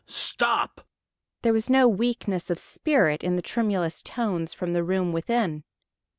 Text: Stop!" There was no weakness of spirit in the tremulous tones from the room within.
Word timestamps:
Stop!" 0.07 0.81
There 1.43 1.53
was 1.53 1.69
no 1.69 1.87
weakness 1.87 2.49
of 2.49 2.57
spirit 2.57 3.23
in 3.23 3.35
the 3.35 3.41
tremulous 3.43 4.01
tones 4.01 4.51
from 4.51 4.73
the 4.73 4.83
room 4.83 5.11
within. 5.11 5.63